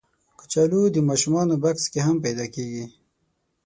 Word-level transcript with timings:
کچالو 0.39 0.81
د 0.91 0.97
ماشومانو 1.09 1.55
بکس 1.63 1.85
کې 1.91 1.99
هم 2.07 2.15
پیدا 2.25 2.45
کېږي 2.53 2.85